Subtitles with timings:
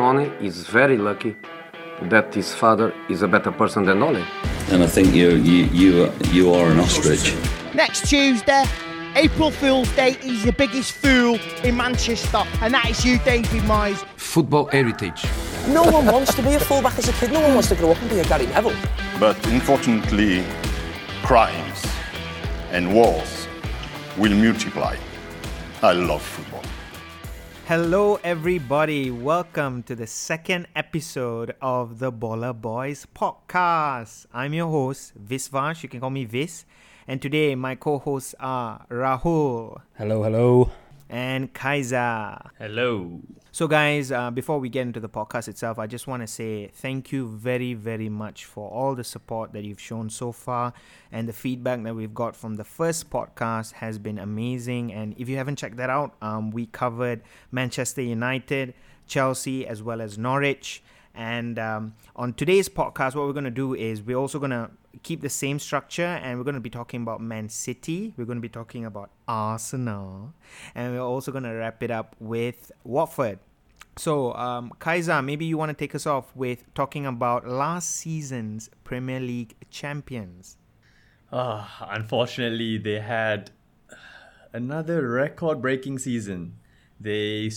[0.00, 1.36] Tony is very lucky
[2.08, 4.24] that his father is a better person than Ole.
[4.72, 7.34] And I think you you you you are an ostrich.
[7.74, 8.64] Next Tuesday,
[9.14, 14.00] April Fool's Day, he's the biggest fool in Manchester, and that is you, David Moyes.
[14.16, 15.22] Football heritage.
[15.68, 17.30] No one wants to be a fullback as a kid.
[17.32, 18.80] No one wants to grow up and be a Gary Neville.
[19.18, 20.44] But unfortunately,
[21.22, 21.84] crimes
[22.72, 23.46] and wars
[24.16, 24.96] will multiply.
[25.82, 26.69] I love football.
[27.70, 29.12] Hello, everybody.
[29.12, 34.26] Welcome to the second episode of the Baller Boys podcast.
[34.34, 35.84] I'm your host, Visvash.
[35.84, 36.64] You can call me Vis.
[37.06, 40.72] And today, my co hosts are Rahul Hello, hello.
[41.10, 42.38] And Kaiser.
[42.58, 43.20] Hello.
[43.50, 46.68] So, guys, uh, before we get into the podcast itself, I just want to say
[46.68, 50.72] thank you very, very much for all the support that you've shown so far.
[51.10, 54.92] And the feedback that we've got from the first podcast has been amazing.
[54.92, 58.72] And if you haven't checked that out, um, we covered Manchester United,
[59.08, 60.80] Chelsea, as well as Norwich.
[61.12, 64.70] And um, on today's podcast, what we're going to do is we're also going to
[65.02, 68.14] keep the same structure and we're going to be talking about Man City.
[68.16, 70.34] We're going to be talking about Arsenal.
[70.74, 73.38] And we're also going to wrap it up with Watford.
[73.96, 78.70] So, um, Kaiser, maybe you want to take us off with talking about last season's
[78.84, 80.56] Premier League champions.
[81.32, 83.50] Ah, unfortunately, they had
[84.52, 86.56] another record breaking season.
[86.98, 87.50] They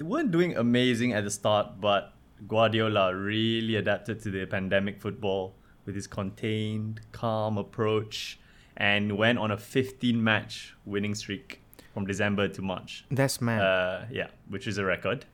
[0.00, 2.14] weren't doing amazing at the start, but
[2.46, 5.54] Guardiola really adapted to the pandemic football
[5.86, 8.38] with his contained, calm approach
[8.76, 11.60] and went on a 15 match winning streak
[11.92, 13.04] from December to March.
[13.10, 13.60] That's man.
[13.60, 15.24] Uh, yeah, which is a record.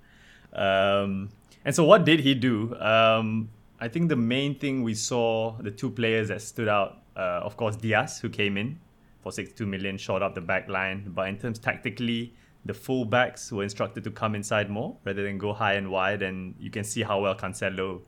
[0.52, 1.30] Um,
[1.64, 2.76] and so, what did he do?
[2.78, 7.40] Um, I think the main thing we saw the two players that stood out, uh,
[7.42, 8.78] of course, Dias, who came in
[9.22, 11.10] for 62 million, shot up the back line.
[11.14, 12.34] But in terms tactically,
[12.66, 16.20] the fullbacks were instructed to come inside more rather than go high and wide.
[16.20, 18.02] And you can see how well Cancelo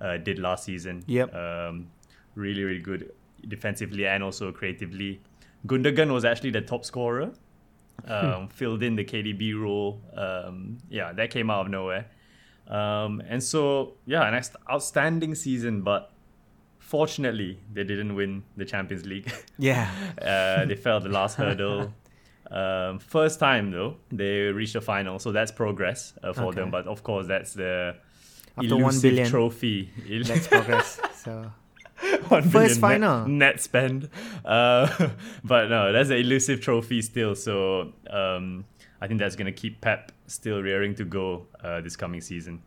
[0.00, 1.04] uh, did last season.
[1.06, 1.34] Yep.
[1.34, 1.88] Um,
[2.34, 3.12] really, really good
[3.46, 5.20] defensively and also creatively.
[5.66, 7.32] Gundogan was actually the top scorer
[8.06, 10.00] um, filled in the KDB role.
[10.14, 12.06] Um, yeah, that came out of nowhere.
[12.68, 16.12] Um, and so, yeah, an outstanding season, but
[16.78, 19.32] fortunately, they didn't win the Champions League.
[19.58, 19.90] yeah.
[20.20, 21.92] uh, they fell the last hurdle.
[22.50, 26.70] Um, first time, though, they reached the final, so that's progress uh, for them.
[26.70, 27.96] But of course, that's the
[28.58, 29.28] After one elusive billion.
[29.28, 29.90] trophy.
[30.08, 31.00] Let's progress.
[31.18, 31.50] So,
[32.28, 33.28] One First billion net- final.
[33.28, 34.08] net, spend.
[34.44, 35.08] Uh,
[35.44, 37.34] but no, that's an elusive trophy still.
[37.34, 38.64] So um,
[39.00, 42.62] I think that's gonna keep Pep still rearing to go uh, this coming season.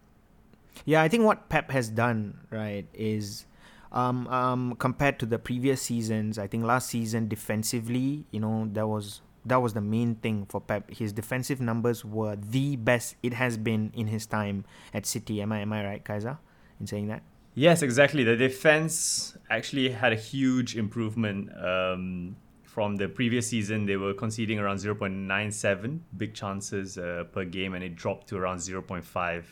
[0.85, 3.45] Yeah, I think what Pep has done, right, is
[3.91, 8.87] um, um, compared to the previous seasons, I think last season defensively, you know, there
[8.87, 10.89] was that was the main thing for Pep.
[10.91, 15.41] His defensive numbers were the best it has been in his time at City.
[15.41, 16.37] Am I am I right, Kaiser,
[16.79, 17.23] in saying that?
[17.53, 18.23] Yes, exactly.
[18.23, 23.85] The defense actually had a huge improvement um, from the previous season.
[23.85, 28.59] They were conceding around 0.97 big chances uh, per game, and it dropped to around
[28.59, 29.43] 0.5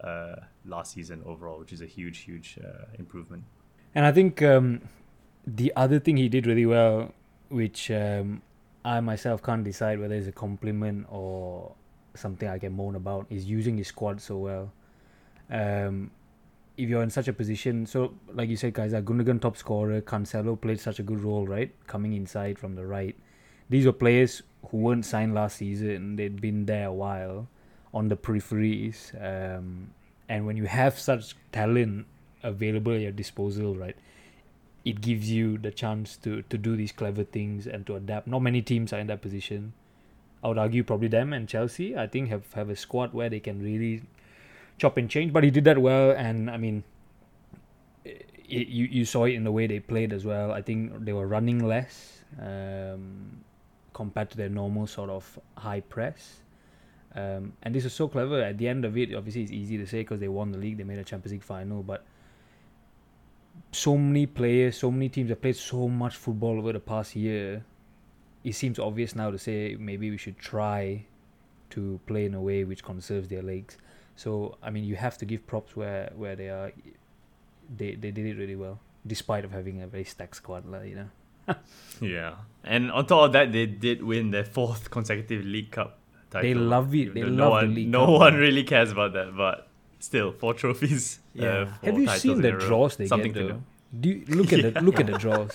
[0.00, 3.44] uh, last season overall, which is a huge, huge uh, improvement.
[3.94, 4.80] And I think um,
[5.46, 7.14] the other thing he did really well,
[7.48, 8.42] which um,
[8.86, 11.72] I myself can't decide whether it's a compliment or
[12.14, 14.72] something I can moan about, is using his squad so well.
[15.50, 16.12] Um,
[16.76, 20.00] if you're in such a position, so like you said, guys, are Gundogan top scorer,
[20.00, 21.72] Cancelo played such a good role, right?
[21.88, 23.16] Coming inside from the right.
[23.68, 26.14] These were players who weren't signed last season.
[26.14, 27.48] They'd been there a while
[27.92, 29.12] on the peripheries.
[29.20, 29.90] Um,
[30.28, 32.06] and when you have such talent
[32.44, 33.96] available at your disposal, right,
[34.86, 38.28] it gives you the chance to, to do these clever things and to adapt.
[38.28, 39.72] Not many teams are in that position.
[40.44, 43.40] I would argue probably them and Chelsea, I think, have, have a squad where they
[43.40, 44.04] can really
[44.78, 45.32] chop and change.
[45.32, 46.84] But he did that well, and I mean,
[48.04, 50.52] it, you you saw it in the way they played as well.
[50.52, 53.42] I think they were running less um,
[53.92, 56.42] compared to their normal sort of high press.
[57.16, 58.40] Um, and this is so clever.
[58.40, 60.76] At the end of it, obviously, it's easy to say because they won the league,
[60.76, 61.82] they made a Champions League final.
[61.82, 62.04] But
[63.72, 67.64] so many players, so many teams have played so much football over the past year.
[68.44, 71.04] It seems obvious now to say maybe we should try
[71.70, 73.76] to play in a way which conserves their legs.
[74.16, 76.72] So I mean, you have to give props where where they are.
[77.76, 80.96] They they did it really well, despite of having a very stacked squad, like, you
[80.96, 81.10] know.
[82.00, 82.34] Yeah,
[82.64, 85.98] and on top of that, they did win their fourth consecutive League Cup
[86.30, 86.48] title.
[86.48, 87.14] They love it.
[87.14, 89.68] They though love no the one, League No Cup, one really cares about that, but
[90.08, 91.04] still, four trophies.
[91.38, 91.64] uh, Yeah.
[91.80, 93.60] four Have you seen the draws they Something get to though?
[93.60, 94.00] do.
[94.02, 95.54] Do you look at the look at the draws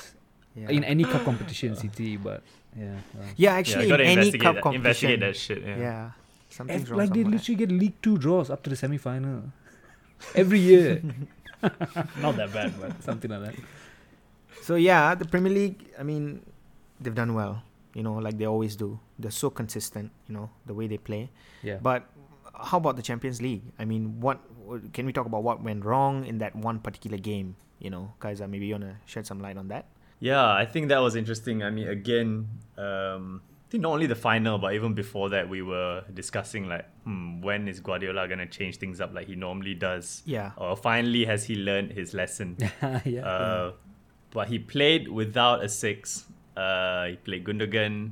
[0.56, 0.70] Yeah.
[0.76, 2.18] in any cup competition, City?
[2.18, 2.44] But
[2.78, 3.28] yeah, well.
[3.44, 4.86] Yeah, actually, yeah, in any cup that, competition.
[4.86, 5.62] investigate that shit.
[5.64, 5.78] Yeah.
[5.88, 6.04] Yeah.
[6.52, 9.38] Something's Ev- wrong like they literally get League Two draws up to the semi final
[10.36, 11.02] every year.
[12.26, 13.56] Not that bad, but something like that.
[14.68, 15.80] So yeah, the Premier League.
[16.00, 16.42] I mean,
[17.00, 17.64] they've done well.
[17.94, 19.00] You know, like they always do.
[19.20, 20.12] They're so consistent.
[20.28, 21.30] You know, the way they play.
[21.64, 21.78] Yeah.
[21.82, 22.04] But
[22.54, 23.64] how about the Champions League?
[23.80, 25.44] I mean, what what- can we talk about?
[25.44, 27.56] What went wrong in that one particular game?
[27.80, 29.88] You know, guys, uh, maybe you wanna shed some light on that.
[30.20, 31.64] Yeah, I think that was interesting.
[31.64, 35.62] I mean, again, um, I think not only the final, but even before that, we
[35.62, 40.22] were discussing like, hmm, when is Guardiola gonna change things up like he normally does?
[40.26, 40.52] Yeah.
[40.58, 42.58] Or finally has he learned his lesson?
[43.06, 43.26] yeah.
[43.26, 43.72] Uh,
[44.32, 46.26] but he played without a six.
[46.56, 48.12] Uh, he played Gundogan.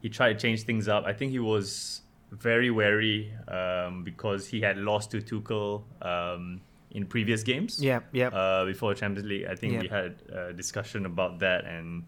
[0.00, 1.04] He tried to change things up.
[1.04, 6.60] I think he was very wary um, because he had lost to Tuchel um,
[6.92, 7.82] in previous games.
[7.82, 8.32] Yep, yep.
[8.34, 9.82] Uh, before Champions League, I think Yep.
[9.82, 12.04] we had a discussion about that, and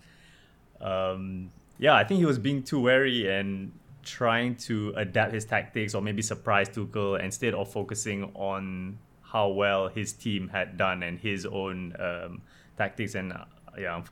[0.80, 3.72] um, yeah, I think he was being too wary and
[4.02, 9.88] trying to adapt his tactics or maybe surprise Tuchel instead of focusing on how well
[9.88, 12.42] his team had done and his own um,
[12.76, 13.14] tactics.
[13.14, 13.44] And uh,
[13.78, 14.02] yeah,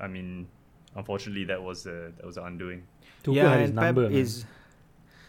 [0.00, 0.48] I mean,
[0.96, 2.82] unfortunately, that was uh, that was undoing.
[3.24, 4.10] Tuchel yeah, had his and Pep number.
[4.10, 4.12] man.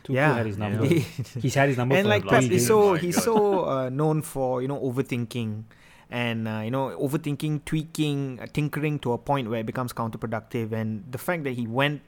[0.10, 0.34] Is Tuchel yeah.
[0.36, 0.86] had his number.
[0.86, 1.04] Yeah.
[1.42, 3.24] He's had his number and for like three Pep is so Oh he's God.
[3.24, 5.64] so uh, known for you know overthinking
[6.10, 10.72] and uh, you know overthinking tweaking uh, tinkering to a point where it becomes counterproductive
[10.72, 12.02] and the fact that he went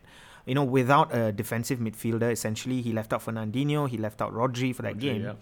[0.45, 4.75] you know without a defensive midfielder essentially he left out Fernandinho he left out Rodri
[4.75, 5.33] for that game Yeah.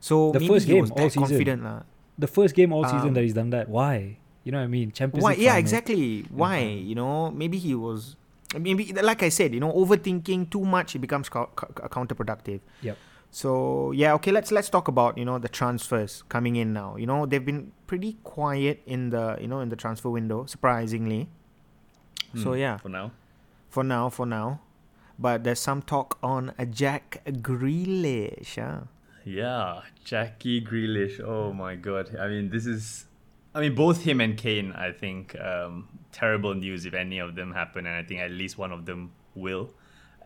[0.00, 1.22] so The maybe first he game, was all season.
[1.22, 1.82] confident lah.
[2.18, 3.68] The first game all season Um, that he's done that.
[3.70, 4.18] Why?
[4.44, 4.92] You know what I mean?
[4.92, 5.60] Champions why yeah final.
[5.60, 8.16] exactly why you know maybe he was
[8.58, 12.96] maybe like I said you know overthinking too much it becomes cou- cou- counterproductive Yep.
[13.34, 14.30] So yeah, okay.
[14.30, 16.96] Let's let's talk about you know the transfers coming in now.
[16.96, 21.30] You know they've been pretty quiet in the you know in the transfer window, surprisingly.
[22.36, 23.10] So Hmm, yeah, For now.
[23.70, 24.60] for now, for now,
[25.18, 28.56] but there's some talk on a Jack Grealish.
[28.58, 28.80] Yeah.
[29.24, 31.20] Yeah, Jackie Grealish.
[31.20, 32.14] Oh my god.
[32.20, 33.06] I mean, this is.
[33.54, 34.72] I mean, both him and Kane.
[34.72, 38.56] I think um, terrible news if any of them happen, and I think at least
[38.56, 39.70] one of them will,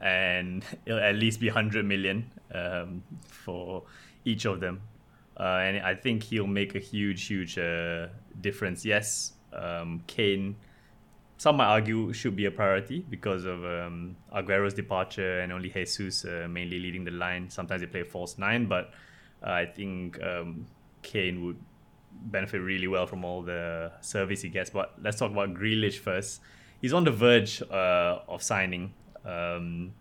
[0.01, 3.83] and it'll at least be hundred million um, for
[4.25, 4.81] each of them,
[5.39, 8.09] uh, and I think he'll make a huge, huge uh,
[8.41, 8.85] difference.
[8.85, 10.57] Yes, um, Kane.
[11.39, 16.25] Some might argue should be a priority because of um, Aguero's departure and only Jesus
[16.25, 17.51] uh, mainly leading the line.
[17.51, 18.95] Sometimes they play false nine, but
[19.47, 20.67] uh, I think um,
[21.03, 21.59] Kane would
[22.25, 24.71] benefit really well from all the service he gets.
[24.71, 26.41] But let's talk about Grealish first.
[26.81, 28.93] He's on the verge uh, of signing,
[29.25, 29.93] um,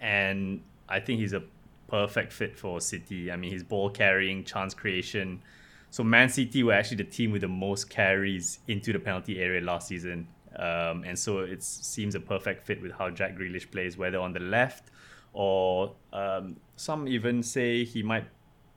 [0.00, 1.42] and I think he's a
[1.88, 3.30] perfect fit for City.
[3.30, 5.42] I mean, his ball carrying, chance creation.
[5.90, 9.60] So Man City were actually the team with the most carries into the penalty area
[9.60, 10.26] last season.
[10.56, 14.32] Um, and so it seems a perfect fit with how Jack Grealish plays, whether on
[14.32, 14.90] the left
[15.32, 18.24] or um, some even say he might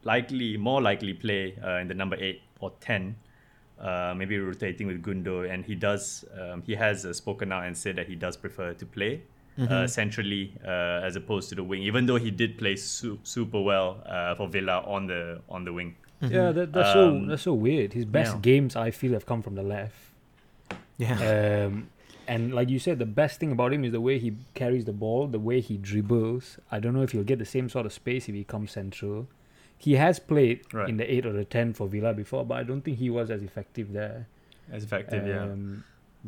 [0.03, 3.15] likely, more likely play uh, in the number eight or 10,
[3.79, 5.49] uh, maybe rotating with Gundo.
[5.51, 8.73] And he does, um, he has uh, spoken out and said that he does prefer
[8.73, 9.21] to play
[9.57, 13.61] uh, centrally uh, as opposed to the wing, even though he did play su- super
[13.61, 15.95] well uh, for Villa on the on the wing.
[16.21, 17.93] Yeah, that, that's Um, so that's so weird.
[17.93, 18.39] His best yeah.
[18.41, 19.95] games I feel have come from the left.
[20.97, 21.67] Yeah.
[21.67, 21.89] Um,
[22.27, 24.93] and like you said, the best thing about him is the way he carries the
[24.93, 26.57] ball, the way he dribbles.
[26.71, 29.27] I don't know if he'll get the same sort of space if he comes central.
[29.77, 30.89] He has played Right.
[30.89, 33.29] in the eight or the ten for Villa before, but I don't think he was
[33.29, 34.27] as effective there.
[34.71, 35.43] As effective, yeah.
[35.43, 35.83] Um,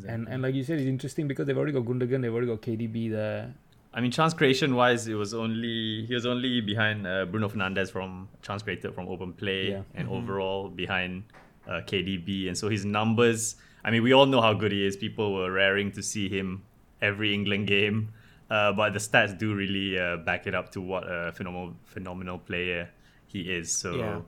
[0.07, 2.61] And and like you said, it's interesting because they've already got Gundogan, they've already got
[2.61, 3.53] KDB there.
[3.93, 7.89] I mean, chance creation wise, it was only he was only behind uh, Bruno Fernandes
[7.89, 9.81] from chance created from open play, Yeah.
[9.95, 11.23] and overall behind
[11.67, 12.47] uh, KDB.
[12.47, 13.55] And so his numbers.
[13.83, 14.97] I mean, we all know how good he is.
[14.97, 16.61] People were raring to see him
[17.01, 18.09] every England game,
[18.51, 22.37] uh, but the stats do really uh, back it up to what a phenomenal phenomenal
[22.37, 22.89] player
[23.43, 23.71] he is.
[23.71, 24.19] So, Yeah.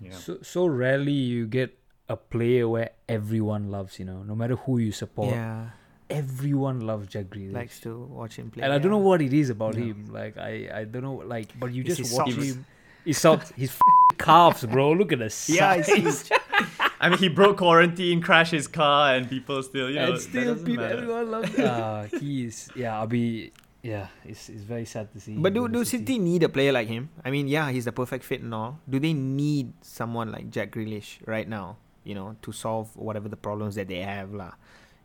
[0.00, 0.12] yeah.
[0.12, 1.76] So so rarely you get
[2.08, 5.34] a player where everyone loves, you know, no matter who you support.
[5.34, 5.70] yeah.
[6.08, 7.52] Everyone loves Jack Grealish.
[7.52, 8.62] Likes to watch him play.
[8.62, 9.86] and I don't know what it is about Yeah.
[9.86, 10.06] him.
[10.12, 11.14] Like I, I don't know.
[11.34, 12.44] Like, but you It's just watch socks.
[12.44, 12.64] him.
[13.04, 14.92] His socks, his f- calves, bro.
[14.92, 15.88] Look at the Yeah, size.
[15.88, 16.30] it's,
[17.00, 20.44] I mean, he broke quarantine, crashed his car, and people still, you know, and still,
[20.54, 20.96] doesn't people, matter.
[20.98, 21.58] everyone loves.
[21.58, 22.68] Ah, he is.
[22.76, 23.52] Yeah, I'll be.
[23.86, 25.38] Yeah, it's it's very sad to see.
[25.38, 27.08] But him do in do City need a player like him?
[27.22, 28.82] I mean, yeah, he's the perfect fit and all.
[28.82, 31.78] Do they need someone like Jack Grealish right now?
[32.02, 34.58] You know, to solve whatever the problems that they have, lah.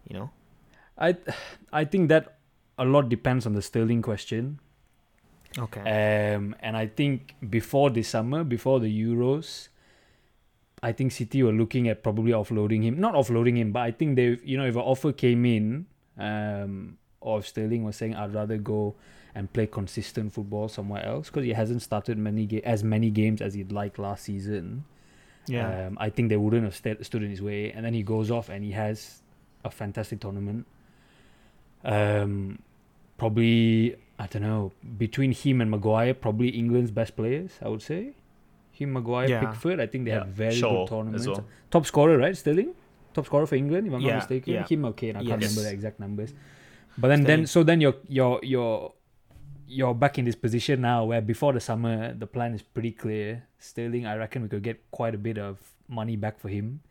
[0.10, 0.28] You know.
[0.98, 1.18] I,
[1.72, 2.42] I think that
[2.78, 4.60] a lot depends on the Sterling question.
[5.58, 5.82] Okay.
[5.82, 9.70] Um, and I think before this summer, before the Euros,
[10.82, 13.00] I think City were looking at probably offloading him.
[13.00, 15.86] Not offloading him, but I think they, you know, if an offer came in,
[16.18, 18.96] um, or if Sterling was saying I'd rather go,
[19.34, 23.42] and play consistent football somewhere else because he hasn't started many ga- as many games
[23.42, 24.84] as he'd like last season.
[25.48, 25.88] Yeah.
[25.88, 28.30] Um, I think they wouldn't have st- stood in his way, and then he goes
[28.30, 29.22] off and he has
[29.64, 30.66] a fantastic tournament.
[31.84, 32.60] Um,
[33.18, 37.52] probably I don't know between him and Maguire, probably England's best players.
[37.62, 38.12] I would say
[38.72, 39.40] him, Maguire, Yeah.
[39.42, 39.80] Pickford.
[39.80, 41.28] I think they Yeah, have very Shaw good tournaments.
[41.28, 41.46] well.
[41.70, 42.36] Top scorer, right?
[42.36, 42.74] Sterling,
[43.14, 44.64] top scorer for England, if I'm Yeah, not mistaken.
[44.64, 46.34] Him, okay, and I can't remember the exact numbers.
[46.98, 48.94] But then, then so then you're you're you're
[49.68, 53.48] you're back in this position now where before the summer the plan is pretty clear.
[53.58, 55.58] Sterling, I reckon we could get quite a bit of
[55.88, 56.82] money back for him.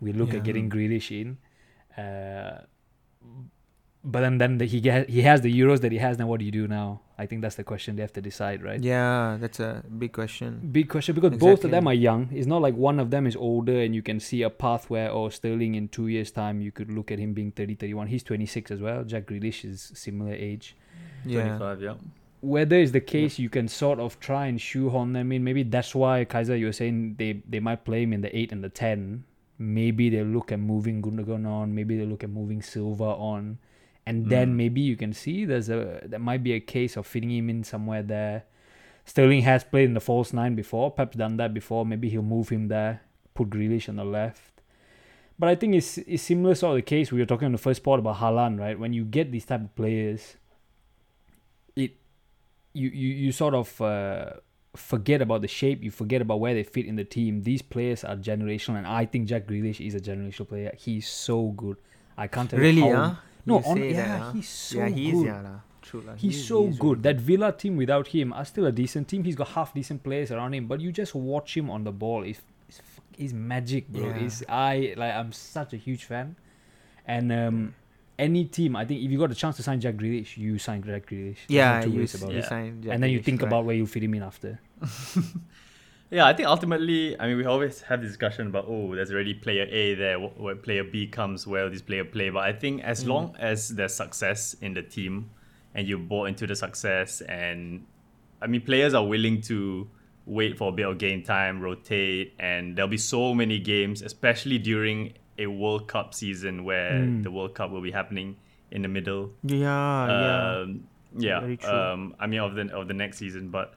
[0.00, 0.38] We look Yeah.
[0.38, 1.38] at getting Grealish in.
[1.96, 2.62] Uh,
[4.04, 6.18] but then, then the, he get, he has the euros that he has.
[6.18, 7.00] Now, what do you do now?
[7.22, 8.82] I think that's the question they have to decide, right?
[8.82, 10.68] Yeah, that's a big question.
[10.72, 12.28] Big question because both of them are young.
[12.32, 15.08] It's not like one of them is older and you can see a path where,
[15.10, 18.08] oh, Sterling in two years' time, you could look at him being 30, 31.
[18.08, 19.04] He's 26 as well.
[19.04, 20.76] Jack Grealish is similar age.
[21.24, 21.58] Yeah.
[21.58, 21.94] 25, yeah.
[22.40, 25.44] Whether it's the case, you can sort of try and shoehorn them in.
[25.44, 28.50] Maybe that's why, Kaiser, you were saying they, they might play him in the 8
[28.50, 29.22] and the 10.
[29.58, 31.72] Maybe they look at moving Gundogan on.
[31.72, 33.58] Maybe they look at moving Silva on.
[34.06, 34.56] And then Mm.
[34.56, 37.62] maybe you can see there's a there might be a case of fitting him in
[37.64, 38.44] somewhere there.
[39.04, 40.90] Sterling has played in the false nine before.
[40.90, 41.84] Pep's done that before.
[41.86, 43.02] Maybe he'll move him there,
[43.34, 44.60] put Grealish on the left.
[45.38, 47.58] But I think it's, it's similar sort of the case we were talking in the
[47.58, 48.78] first part about Haaland, right?
[48.78, 50.36] When you get these type of players,
[51.74, 51.96] it
[52.74, 54.30] you you, you sort of uh,
[54.74, 57.42] forget about the shape, you forget about where they fit in the team.
[57.42, 60.72] These players are generational, and I think Jack Grealish is a generational player.
[60.76, 61.76] He's so good.
[62.16, 63.02] I can't tell Really, you how.
[63.04, 63.14] huh?
[63.46, 64.32] No, on, say that, yeah, huh?
[64.32, 65.26] he's so yeah, he is, good.
[65.26, 65.58] yeah.
[65.82, 66.02] True.
[66.16, 66.88] He's He is- so he is good.
[66.88, 69.24] really That Villa team without him are still a decent team.
[69.24, 72.22] He's got half decent players around him, but you just watch him on the ball.
[72.22, 74.06] It's it's, fuck- it's magic, bro.
[74.06, 74.14] Yeah.
[74.24, 76.36] It's I like I'm such a huge fan,
[77.06, 77.74] and um,
[78.18, 80.82] any team I think if you got a chance to sign Jack Grealish, you sign
[80.84, 81.38] Jack Grealish.
[81.48, 83.48] Yeah, you, you sign Jack And then you Grealish, think right.
[83.48, 84.60] about where you fit him in after.
[86.12, 89.32] Yeah, I think ultimately, I mean, we always have this discussion about, oh, there's already
[89.32, 90.18] player A there.
[90.20, 92.28] wh- When player B comes, where will this player play?
[92.28, 95.30] But I think as long as there's success in the team
[95.74, 97.86] and you bought into the success, and
[98.42, 99.88] I mean, players are willing to
[100.26, 104.58] wait for a bit of game time, rotate, and there'll be so many games, especially
[104.58, 107.22] during a World Cup season where Mm.
[107.22, 108.36] the World Cup will be happening
[108.70, 110.60] in the middle Yeah, yeah.
[110.60, 110.84] um,
[111.16, 111.40] yeah.
[111.40, 111.70] Very true.
[111.70, 113.72] Um, I mean, of the of the next season, but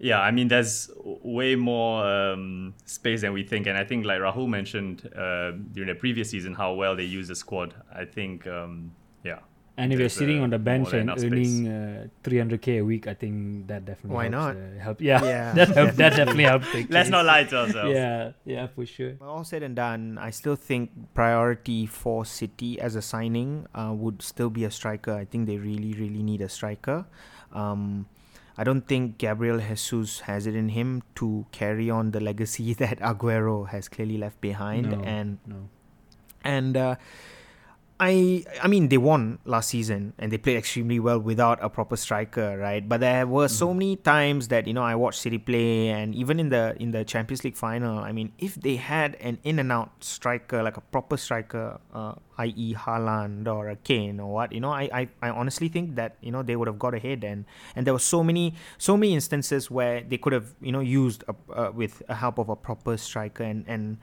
[0.00, 4.20] yeah, I mean, there's way more um, space than we think, and I think, like
[4.20, 7.74] Rahul mentioned uh, during the previous season, how well they use the squad.
[7.94, 8.92] I think, um,
[9.22, 9.40] yeah.
[9.76, 13.06] And if you're sitting uh, on the bench and enough earning uh, 300k a week,
[13.06, 14.56] I think that definitely Why helps, not?
[14.56, 15.00] Uh, help.
[15.02, 15.52] Yeah, Yeah.
[15.58, 16.66] that help, that definitely helps.
[16.88, 17.92] Let's not lie to ourselves.
[17.92, 19.16] Yeah, yeah, for sure.
[19.20, 23.92] Well, all said and done, I still think priority for City as a signing uh,
[23.94, 25.12] would still be a striker.
[25.12, 27.04] I think they really, really need a striker.
[27.52, 28.06] Um,
[28.60, 32.98] I don't think Gabriel Jesus has it in him to carry on the legacy that
[32.98, 34.90] Aguero has clearly left behind.
[34.90, 35.70] No, And no.
[36.44, 36.96] and uh,
[38.00, 41.96] I I mean they won last season and they played extremely well without a proper
[41.96, 42.80] striker, right?
[42.88, 46.40] But there were so many times that you know I watched City play, and even
[46.40, 49.70] in the in the Champions League final, I mean, if they had an in and
[49.70, 52.74] out striker like a proper striker, uh, i.e.
[52.74, 56.32] Haaland or a Kane or what, you know, I, I I honestly think that you
[56.32, 57.44] know they would have got ahead, and
[57.76, 61.22] and there were so many so many instances where they could have you know used
[61.28, 63.98] a, uh, with a help of a proper striker and and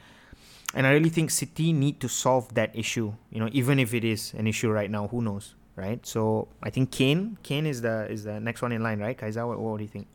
[0.74, 3.13] and I really think City need to solve that issue.
[3.31, 6.05] You know, even if it is an issue right now, who knows, right?
[6.05, 9.17] So I think Kane, Kane is the is the next one in line, right?
[9.17, 10.07] Kaiser, what, what do you think?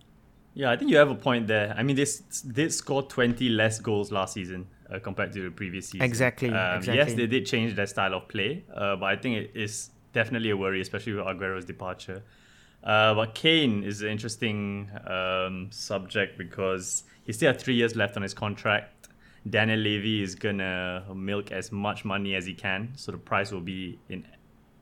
[0.54, 1.74] Yeah, I think you have a point there.
[1.76, 2.06] I mean, they
[2.52, 6.04] did score 20 less goals last season uh, compared to the previous season.
[6.04, 9.50] Exactly, Um, Yes, they did change their style of play, uh, but I think it
[9.54, 12.22] is definitely a worry, especially with Aguero's departure.
[12.84, 18.16] Uh, but Kane is an interesting um, subject because he still has three years left
[18.16, 19.01] on his contract.
[19.48, 23.60] Daniel Levy is gonna milk as much money as he can, so the price will
[23.60, 24.24] be in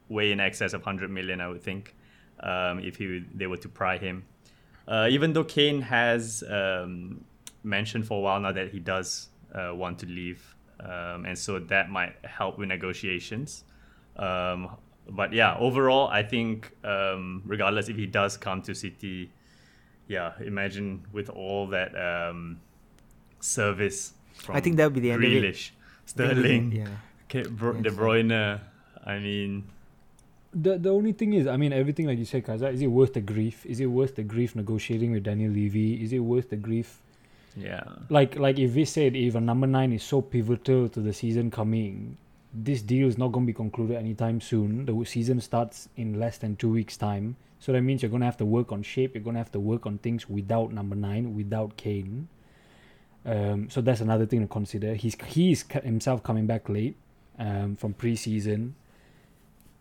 [0.09, 1.95] way in excess of 100 million, I would think,
[2.41, 4.25] um, if he they were to pry him.
[4.87, 7.25] Uh, even though Kane has um,
[7.63, 11.59] mentioned for a while now that he does uh, want to leave, um, and so
[11.59, 13.65] that might help with negotiations.
[14.17, 14.77] Um,
[15.09, 19.31] but yeah, overall, I think um, regardless if he does come to City,
[20.09, 22.61] yeah, imagine with all that um,
[23.41, 24.15] service.
[24.35, 25.45] From I think that would be the end of it.
[25.45, 25.71] Grealish,
[26.07, 26.89] Sterling, yeah.
[27.29, 28.61] K- Bro- De Yes, Bruyne.
[29.05, 29.65] I mean,
[30.53, 33.15] The the only thing is, I mean, everything like you said, Kaza, is it worth
[33.15, 33.65] the grief?
[33.67, 36.03] Is it worth the grief negotiating with Daniel Levy?
[36.03, 37.01] Is it worth the grief?
[37.57, 37.83] yeah.
[38.09, 41.51] Like like if we said if a number nine is so pivotal to the season
[41.51, 42.17] coming,
[42.53, 44.87] this deal is not going to be concluded anytime soon.
[44.87, 47.37] The season starts in less than two weeks' time.
[47.61, 49.15] So that means you're going to have to work on shape.
[49.15, 52.29] You're going to have to work on things without number nine, without Kane.
[53.25, 54.95] Um, so that's another thing to consider.
[54.95, 56.97] He's he's himself coming back late
[57.39, 58.73] um, from preseason.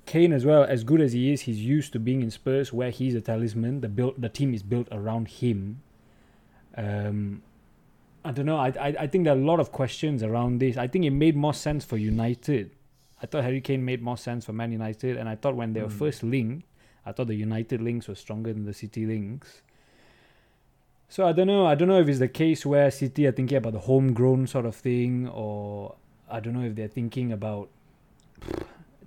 [0.06, 2.90] Kane as well, as good as he is, he's used to being in Spurs where
[2.90, 3.82] he's a talisman.
[3.82, 5.82] The built the team is built around him.
[6.76, 7.44] Um,
[8.26, 8.58] I don't know.
[8.58, 10.78] I, I I think there are a lot of questions around this.
[10.78, 12.72] I think it made more sense for United.
[13.22, 15.82] I thought Harry Kane made more sense for Man United, and I thought when they
[15.82, 16.66] were first linked,
[17.06, 19.62] I thought the United links were stronger than the City links.
[21.20, 21.66] So I don't know.
[21.66, 24.66] I don't know if it's the case where City are thinking about the homegrown sort
[24.66, 25.96] of thing, or
[26.32, 27.68] I don't know if they're thinking about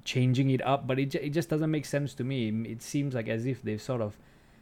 [0.05, 0.87] changing it up.
[0.87, 2.51] But it it just doesn't make sense to me.
[2.69, 4.19] It seems like as if they've sort of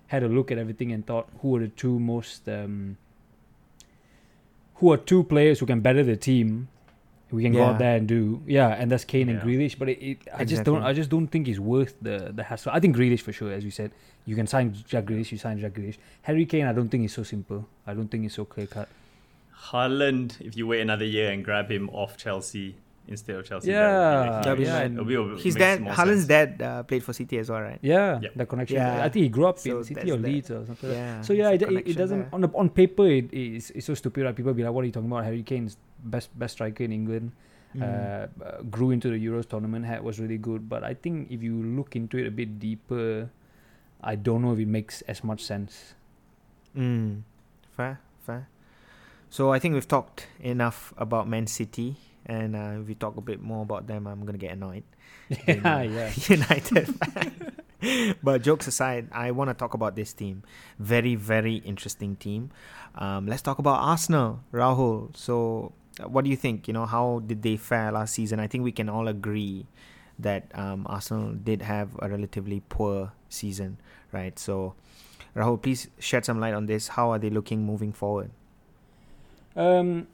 [0.07, 2.99] had a look at everything and thought who are the two most um,
[4.77, 6.69] who are two players who can better the team.
[7.33, 9.45] We can go out there and do yeah, and that's Kane and Yeah.
[9.45, 9.79] Grealish.
[9.79, 12.73] But it, it I just don't I just don't think it's worth the the hassle.
[12.75, 13.93] I think Grealish for sure, as you said,
[14.27, 15.99] you can sign Jack Grealish, you sign Jack Grealish.
[16.23, 17.67] Harry Kane, I don't think it's so simple.
[17.87, 18.89] I don't think it's so clear cut.
[19.71, 23.81] Haaland, if you wait another year and grab him off Chelsea instead of Chelsea, Yeah,
[23.91, 24.87] that That'd be yeah, mad.
[24.87, 27.51] and would be, it'll be, His dad, more Haaland's dad, uh, played for City as
[27.51, 27.79] well, right?
[27.83, 28.33] Yeah, Yep.
[28.37, 28.77] the connection.
[28.77, 29.05] Yeah.
[29.05, 30.89] I think he grew up So in City that's or the- Leeds or something.
[30.91, 30.99] like.
[30.99, 31.21] Yeah.
[31.23, 32.29] So yeah, it, it, it doesn't there.
[32.33, 34.25] on on paper it's, it's so stupid.
[34.25, 34.35] Right?
[34.35, 37.33] People be like, "What are you talking about?" Harry Kane's best best striker in England.
[37.77, 37.83] Mm.
[37.83, 39.87] Uh, uh, grew into the Euros tournament.
[39.87, 43.31] Had was really good, but I think if you look into it a bit deeper,
[44.03, 45.95] I don't know if it makes as much sense.
[46.77, 47.23] Mm.
[47.77, 48.49] Fair, fair.
[49.31, 51.95] So I think we've talked enough about Man City,
[52.27, 54.83] and uh, if we talk a bit more about them, I'm gonna get annoyed.
[55.47, 56.11] yeah, yeah.
[56.27, 56.91] United
[58.23, 60.43] but jokes aside, I want to talk about this team.
[60.79, 62.51] Very, very interesting team.
[62.95, 65.17] Um, let's talk about Arsenal, Rahul.
[65.17, 65.73] So,
[66.07, 66.69] what do you think?
[66.69, 68.41] You know, how did they fare last season?
[68.41, 69.67] I think we can all agree
[70.19, 73.79] that um, Arsenal did have a relatively poor season,
[74.13, 74.39] right?
[74.39, 74.75] So,
[75.35, 76.89] Rahul, please shed some light on this.
[76.89, 78.31] How are they looking moving forward?
[79.57, 80.07] Um,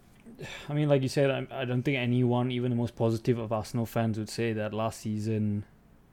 [0.68, 3.53] I mean, like you said, I, I don't think anyone, even the most positive of
[3.53, 5.64] Arsenal fans, would say that last season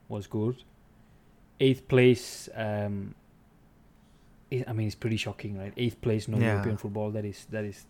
[0.08, 0.56] was good.
[1.60, 3.14] Eighth place, um,
[4.52, 5.72] i mean, it's pretty shocking, right?
[5.76, 6.52] Eighth place, no Yeah.
[6.52, 7.10] European football.
[7.10, 7.86] That is that is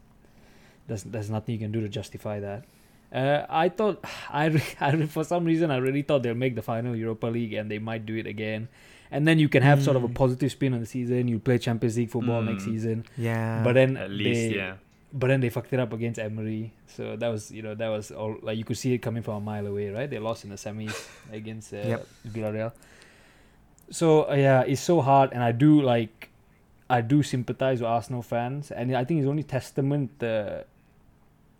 [0.86, 2.64] there's there's nothing you can do to justify that.
[3.12, 6.54] Uh, I thought I, re- I re- for some reason I really thought they'll make
[6.56, 8.68] the final Europa League and they might do it again,
[9.10, 10.14] and then you can have sort of a Mm.
[10.14, 11.28] positive spin on the season.
[11.28, 12.66] You play Champions League football next Mm.
[12.66, 13.62] season, Yeah.
[13.62, 14.74] but then At least, they, yeah.
[15.12, 16.72] but then they fucked it up against Emery.
[16.88, 19.34] So that was, you know, that was all like you could see it coming from
[19.36, 20.10] a mile away, right?
[20.10, 22.06] They lost in the semis against uh, Yep.
[22.28, 22.72] Villarreal.
[23.90, 26.30] So uh, yeah, it's so hard, and I do like,
[26.90, 30.64] I do sympathize with Arsenal fans, and I think it's only testament the.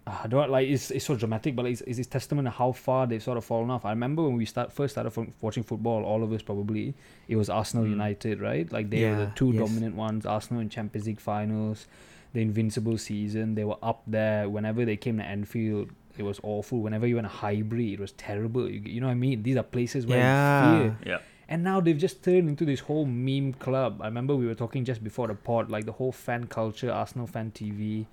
[0.07, 3.07] I don't like it's, it's so dramatic, but it's, it's a testament to how far
[3.07, 3.87] they've sort of fallen off.
[3.87, 6.95] I remember when we start first started from watching football, all of us probably
[7.27, 7.91] it was Arsenal Mm.
[7.91, 8.71] United, right?
[8.71, 9.67] Like they were the two yes.
[9.67, 10.27] dominant ones.
[10.27, 11.87] Arsenal in Champions League finals,
[12.35, 13.55] the invincible season.
[13.55, 14.49] They were up there.
[14.51, 15.89] Whenever they came to Anfield,
[16.19, 16.81] it was awful.
[16.81, 18.69] Whenever you went to Highbury, it was terrible.
[18.69, 19.43] You, you know what I mean?
[19.43, 20.73] These are places where Yeah.
[20.77, 20.99] you fear.
[21.07, 21.19] Yeah.
[21.49, 24.01] And now they've just turned into this whole meme club.
[24.03, 27.27] I remember we were talking just before the pod, like the whole fan culture, Arsenal
[27.27, 28.07] fan TV,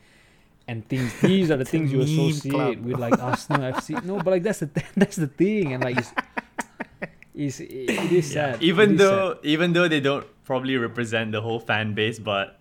[0.71, 1.11] and things.
[1.19, 2.77] These are the things you associate club.
[2.87, 3.99] with like Arsenal FC.
[4.07, 6.11] No, but like that's the that's the thing, and like it's,
[7.35, 8.53] it's it is Yeah.
[8.53, 8.63] sad.
[8.63, 12.57] Even It is though even though they don't probably represent the whole fan base, but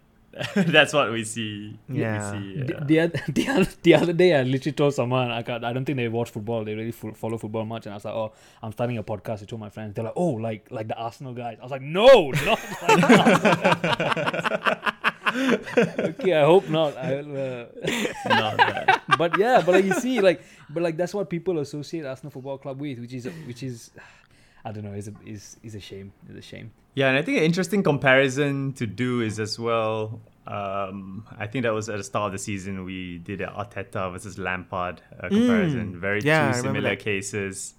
[0.54, 1.76] that's what we see.
[1.88, 2.30] Yeah.
[2.32, 5.28] We see, The, uh, the, other, the, other, the other day, I literally told someone
[5.32, 6.62] I can't, I don't think they watch football.
[6.64, 8.30] They really fo- follow football much, and I was like, "Oh,
[8.62, 9.94] I'm starting a podcast." I told my friends.
[9.94, 13.18] They're like, "Oh, like like the Arsenal guys." I was like, "No, not like the
[13.26, 14.89] Arsenal."
[15.34, 16.96] Okay, I hope not.
[16.96, 17.66] I, uh,
[18.28, 19.02] not that.
[19.18, 22.58] but yeah, but like you see, like, but like that's what people associate Arsenal Football
[22.58, 23.90] Club with, which is which is,
[24.64, 26.12] I don't know, is a is is a shame.
[26.28, 26.72] It's a shame.
[26.94, 30.20] Yeah, and I think an interesting comparison to do is as well.
[30.46, 34.10] Um, I think that was at the start of the season we did an Arteta
[34.12, 36.00] versus Lampard uh, comparison.
[36.00, 36.24] Very Mm.
[36.24, 37.74] Yeah, two similar cases.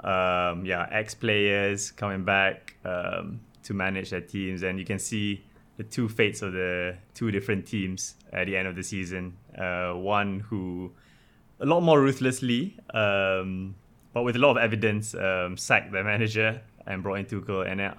[0.00, 5.44] Um, yeah, ex players coming back um, to manage their teams, and you can see
[5.76, 9.36] the two fates of the two different teams at the end of the season.
[9.56, 10.92] Uh, one who
[11.60, 13.74] a lot more ruthlessly, um,
[14.12, 17.70] but with a lot of evidence, um, sacked their manager and brought in Tuchel.
[17.70, 17.94] And uh,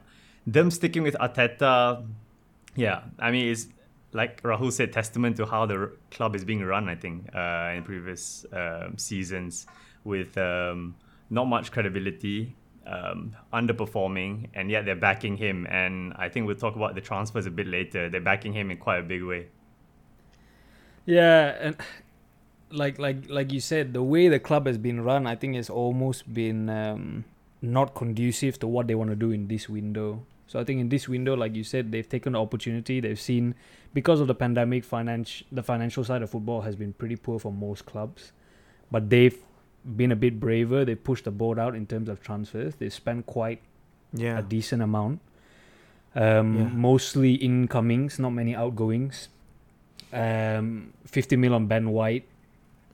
[0.45, 2.05] them sticking with Arteta,
[2.75, 3.67] yeah, I mean, it's
[4.13, 7.83] like Rahul said, testament to how the club is being run, I think, uh, in
[7.83, 9.67] previous um, seasons
[10.03, 10.95] with um,
[11.29, 12.55] not much credibility.
[12.89, 15.67] Um, underperforming, and yet they're backing him.
[15.69, 18.07] And I think we'll talk about the transfers a bit later.
[18.07, 19.47] They're backing him in quite a big way.
[21.05, 21.75] Yeah, and
[22.71, 25.69] like like like you said, the way the club has been run, I think has
[25.69, 27.25] almost been um,
[27.61, 30.23] not conducive to what they want to do in this window.
[30.47, 33.01] So I think in this window, like you said, they've taken the opportunity.
[33.01, 33.55] They've seen
[33.93, 37.51] because of the pandemic, finance the financial side of football has been pretty poor for
[37.51, 38.31] most clubs,
[38.91, 39.37] but they've
[39.95, 40.83] been a bit braver.
[40.85, 42.75] They pushed the board out in terms of transfers.
[42.75, 43.61] They spent quite
[44.13, 44.39] Yeah.
[44.39, 45.19] a decent amount.
[46.15, 46.69] Um, Yeah.
[46.69, 49.29] Mostly incomings, not many outgoings.
[50.11, 52.25] Um, 50 mil on Ben White.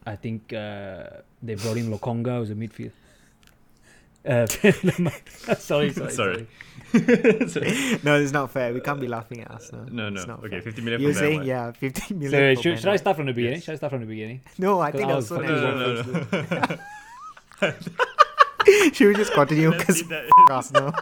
[0.06, 2.92] I think uh, they brought in Lokonga as a midfield.
[4.26, 6.12] Uh, sorry, sorry, Sorry.
[6.12, 6.48] sorry.
[8.04, 8.74] no, it's not fair.
[8.74, 9.72] We can't be laughing at us.
[9.72, 10.16] No, No, no.
[10.20, 10.62] It's not Okay, fair.
[10.62, 11.48] 50 million You're from saying White.
[11.48, 12.56] yeah, 50 million.
[12.56, 13.56] So, should, should I start from the beginning?
[13.58, 13.64] Yes.
[13.64, 14.42] Should I start from the beginning?
[14.58, 16.06] No, I think I that was was so fucking nice.
[17.62, 17.76] No, no,
[18.82, 18.90] no.
[18.94, 19.70] Should we just continue?
[19.72, 20.26] Let's Because leave that.
[20.50, 20.94] Arsenal.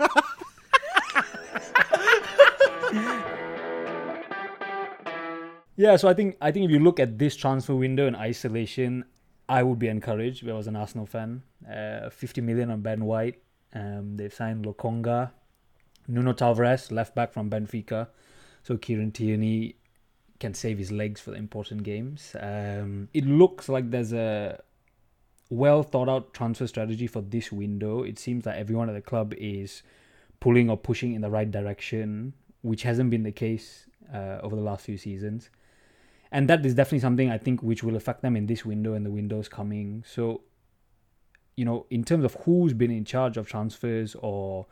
[5.77, 9.05] Yeah, so I think I think if you look at this transfer window in isolation,
[9.49, 10.43] I would be encouraged.
[10.43, 13.41] If I was an Arsenal fan, uh, 50 million on Ben White.
[13.73, 15.31] Um, they've signed Lokonga,
[16.07, 18.07] Nuno Tavares, left back from Benfica,
[18.63, 19.75] so Kieran Tierney
[20.39, 22.35] can save his legs for the important games.
[22.39, 24.59] Um, it looks like there's a
[25.49, 28.03] well thought out transfer strategy for this window.
[28.03, 29.83] It seems that everyone at the club is
[30.39, 34.61] pulling or pushing in the right direction, which hasn't been the case uh, over the
[34.61, 35.49] last few seasons.
[36.31, 39.05] And that is definitely something I think which will affect them in this window and
[39.05, 40.03] the windows coming.
[40.07, 40.41] So,
[41.57, 44.65] you know, in terms of who's been in charge of transfers or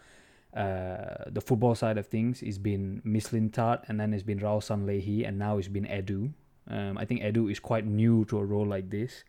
[0.56, 5.28] uh, the football side of things, it's been Mislintat and then it's been Raul Sanllehi
[5.28, 6.34] and now it's been Edu.
[6.68, 9.24] Um, I think Edu is quite new to a role like this.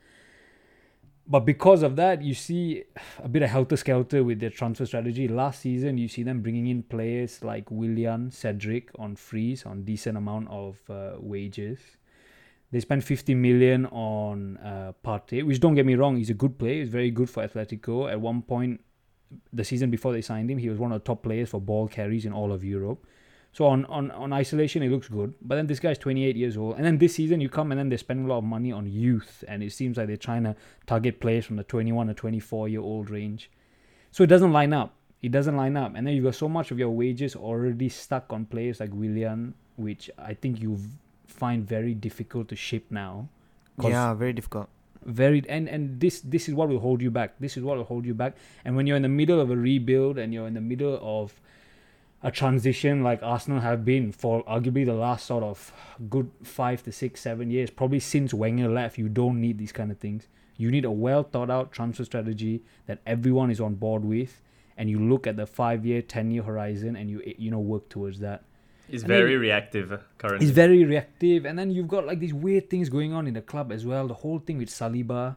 [1.26, 2.82] But because of that, you see
[3.22, 5.28] a bit of helter skelter with their transfer strategy.
[5.28, 10.16] Last season, you see them bringing in players like Willian, Cedric on freeze on decent
[10.16, 11.78] amount of uh, wages.
[12.72, 16.58] They spent 50 million on uh, Partey, which don't get me wrong, he's a good
[16.58, 16.74] player.
[16.74, 18.10] He's very good for Atletico.
[18.10, 18.80] At one point,
[19.52, 21.88] the season before they signed him, he was one of the top players for ball
[21.88, 23.06] carries in all of Europe.
[23.52, 25.34] So on, on, on isolation, it looks good.
[25.42, 26.76] But then this guy's 28 years old.
[26.76, 28.86] And then this season, you come and then they're spending a lot of money on
[28.86, 29.42] youth.
[29.48, 30.54] And it seems like they're trying to
[30.86, 33.50] target players from the 21 to 24 year old range.
[34.12, 34.94] So it doesn't line up.
[35.20, 35.94] It doesn't line up.
[35.96, 39.54] And then you've got so much of your wages already stuck on players like Willian,
[39.76, 40.78] which I think you
[41.26, 43.28] find very difficult to ship now.
[43.82, 44.68] yeah, very difficult.
[45.04, 47.34] Very and and this this is what will hold you back.
[47.40, 48.36] This is what will hold you back.
[48.64, 51.40] And when you're in the middle of a rebuild and you're in the middle of
[52.22, 55.72] a transition like arsenal have been for arguably the last sort of
[56.10, 59.90] good five to six seven years probably since wenger left you don't need these kind
[59.90, 60.28] of things.
[60.56, 64.42] You need a well thought out transfer strategy that everyone is on board with
[64.76, 67.88] and you look at the five year ten year horizon and you you know work
[67.88, 68.44] towards that
[68.92, 70.44] It's And then- very reactive uh, currently.
[70.46, 73.42] He's very reactive, and then you've got like these weird things going on in the
[73.42, 74.08] club as well.
[74.08, 75.36] The whole thing with Saliba,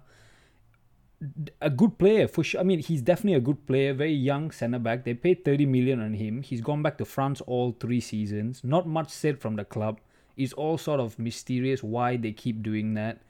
[1.62, 2.60] a good player for sure.
[2.60, 5.06] I mean, he's definitely a good player, very young centre back.
[5.06, 6.42] They paid thirty million on him.
[6.42, 8.62] He's gone back to France all three seasons.
[8.64, 10.00] Not much said from the club.
[10.36, 13.22] It's all sort of mysterious why they keep doing that.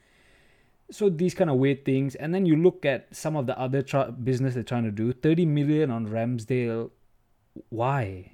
[0.89, 3.81] So these kind of weird things, and then you look at some of the other
[3.81, 5.11] tra- business they're trying to do.
[5.13, 6.89] Thirty million on Ramsdale.
[7.69, 8.32] Why?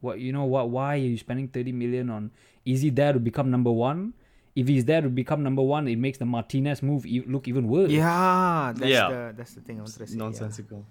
[0.00, 0.44] What you know?
[0.44, 0.70] What?
[0.70, 2.30] Why are you spending thirty million on?
[2.64, 4.12] Is he there to become number one?
[4.54, 7.68] If he's there to become number one, it makes the Martinez move e- look even
[7.68, 7.90] worse.
[7.90, 9.08] Yeah, that's Yeah.
[9.08, 10.12] the that's the thing I wanted to say.
[10.14, 10.18] yeah.
[10.24, 10.84] nonsensical.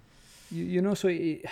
[0.50, 0.94] you, you know.
[0.94, 1.44] So it,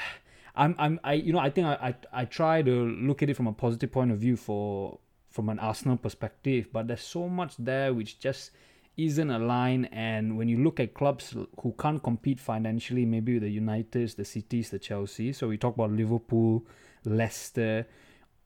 [0.57, 1.75] I'm I'm I you know I think I,
[2.13, 4.99] I I try to look at it from a positive point of view for
[5.31, 8.53] from an Arsenal perspective, but there's so much there which just
[8.97, 9.89] isn't aligned.
[9.91, 14.71] And when you look at clubs who can't compete financially, maybe the Uniteds, the Cities,
[14.71, 15.33] the Chelsea.
[15.33, 16.65] So we talk about Liverpool,
[17.05, 17.87] Leicester.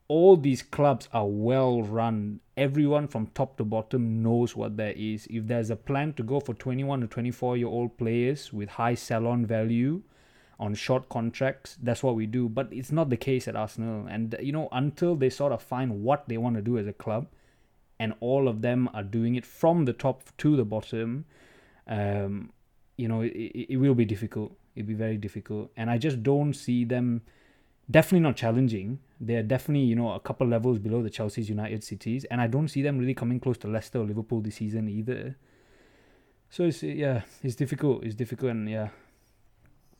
[0.07, 2.39] All these clubs are well run.
[2.57, 5.27] Everyone from top to bottom knows what there is.
[5.29, 8.95] If there's a plan to go for 21 to 24 year old players with high
[8.95, 10.01] sell on value,
[10.59, 11.77] on short contracts.
[11.81, 12.49] That's what we do.
[12.49, 14.07] But it's not the case at Arsenal.
[14.07, 16.93] And, you know, until they sort of find what they want to do as a
[16.93, 17.27] club,
[17.99, 21.25] and all of them are doing it from the top to the bottom,
[21.87, 22.51] um,
[22.97, 24.53] you know, it, it, it will be difficult.
[24.75, 25.71] It'll be very difficult.
[25.77, 27.21] And I just don't see them
[27.89, 28.99] definitely not challenging.
[29.19, 32.25] They're definitely, you know, a couple levels below the Chelsea's United Cities.
[32.25, 35.35] And I don't see them really coming close to Leicester or Liverpool this season either.
[36.49, 38.03] So it's yeah, it's difficult.
[38.03, 38.89] It's difficult, and yeah,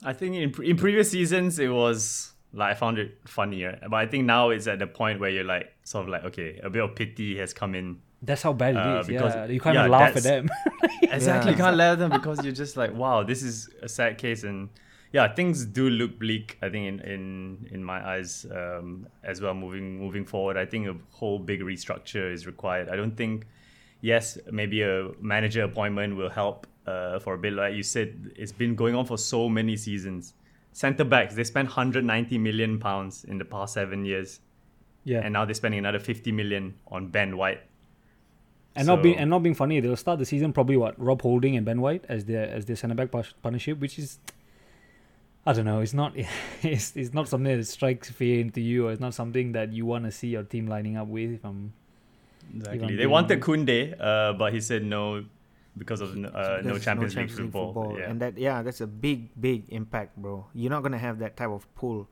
[0.03, 4.07] I think in in previous seasons it was like I found it funnier, but I
[4.07, 6.83] think now it's at the point where you're like sort of like okay, a bit
[6.83, 7.99] of pity has come in.
[8.23, 9.07] That's how bad it Uh, is.
[9.07, 10.49] because- yeah, you can't yeah, even laugh at them.
[11.03, 11.57] Exactly, Yeah.
[11.57, 14.43] you can't laugh at them because you're just like wow, this is a sad case,
[14.43, 14.69] and
[15.11, 16.57] yeah, things do look bleak.
[16.61, 19.53] I think in in in my eyes um, as well.
[19.53, 22.89] Moving moving forward, I think a whole big restructure is required.
[22.89, 23.45] I don't think.
[24.01, 27.53] Yes, maybe a manager appointment will help uh, for a bit.
[27.53, 30.33] Like you said, it's been going on for so many seasons.
[30.71, 31.35] centre backs.
[31.35, 34.39] They spent 190 million pounds in the past seven years,
[35.03, 37.59] Yeah, and now they're spending another 50 million on Ben White.
[38.75, 41.57] and not being and not being funny, they'll start the season probably what Rob Holding
[41.57, 44.19] and Ben White as their as their centre back partnership, which is
[45.45, 45.79] I don't know.
[45.79, 46.13] It's not
[46.61, 49.85] it's, it's not something that strikes fear into you, or it's not something that you
[49.85, 51.31] want to see your team lining up with.
[51.31, 51.73] If I'm
[52.55, 52.81] Exactly.
[52.81, 53.67] I'm They being wanted honest.
[53.67, 55.23] Kounde, uh, but he said no
[55.77, 57.95] because of uh, no There's Champions, League football.
[57.97, 58.09] Yeah.
[58.09, 60.45] and that yeah, that's a big big impact, bro.
[60.53, 62.07] You're not gonna have that type of pull,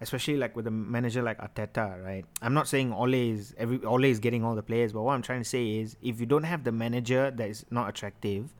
[0.00, 2.24] especially like with a manager like Arteta, right?
[2.40, 5.22] I'm not saying Ole is every Ole is getting all the players, but what I'm
[5.22, 8.54] trying to say is if you don't have the manager that is not attractive,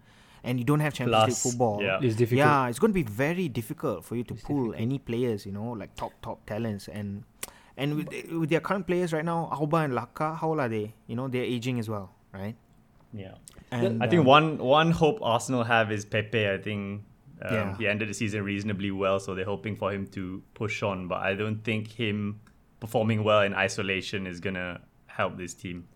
[0.44, 1.98] and you don't have Champions Plus, League football, yeah.
[2.02, 2.38] it's difficult.
[2.46, 4.80] yeah, it's going to be very difficult for you to It's pull difficult.
[4.80, 7.24] any players, you know, like top top talents and
[7.76, 10.94] and with, with their current players right now, Auba and Laka, how old are they?
[11.06, 12.54] You know, they're aging as well, right?
[13.12, 13.34] yeah.
[13.72, 16.48] And I think um, one one hope Arsenal have is Pepe.
[16.48, 17.04] I think
[17.42, 17.76] um, Yeah.
[17.78, 21.06] he ended the season reasonably well, so they're hoping for him to push on.
[21.08, 22.40] But I don't think him
[22.80, 25.86] performing well in isolation is gonna help this team.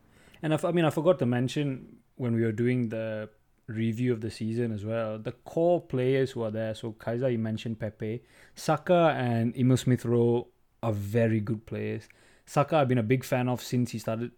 [0.42, 3.28] And I, f- I mean, I forgot to mention when we were doing the
[3.66, 6.74] review of the season as well, the core players who are there.
[6.74, 8.22] So, Kaiser, you mentioned Pepe.
[8.54, 10.48] Saka and Emil Smith Rowe
[10.82, 12.08] are very good players.
[12.46, 14.32] Saka, I've been a big fan of since he started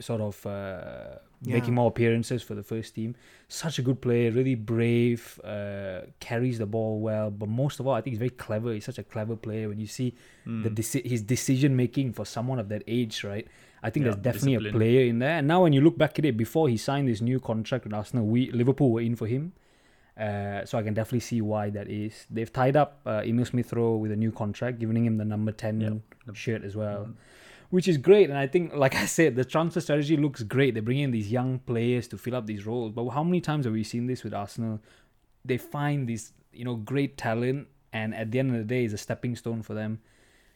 [0.00, 1.54] sort of uh, Yeah.
[1.54, 3.14] making more appearances for the first team.
[3.48, 7.30] Such a good player, really brave, uh, carries the ball well.
[7.30, 8.72] But most of all, I think he's very clever.
[8.74, 9.68] He's such a clever player.
[9.70, 10.62] When you see Hmm.
[10.64, 13.46] the deci- his decision making for someone of that age, right?
[13.82, 15.36] I think Yeah, there's definitely a player in there.
[15.38, 17.94] And now when you look back at it, before he signed this new contract with
[17.94, 19.52] Arsenal, we Liverpool were in for him.
[20.18, 22.26] Uh, so I can definitely see why that is.
[22.28, 25.50] They've tied up uh, Emil Smith Rowe with a new contract, giving him the number
[25.52, 25.94] ten Yeah.
[26.34, 27.14] shirt as well, Mhm.
[27.70, 28.28] Which is great.
[28.30, 30.74] And I think, like I said, the transfer strategy looks great.
[30.74, 32.92] They bring in these young players to fill up these roles.
[32.92, 34.80] But how many times have we seen this with Arsenal?
[35.44, 38.94] They find this, you know, great talent, and at the end of the day, it's
[38.94, 40.00] a stepping stone for them.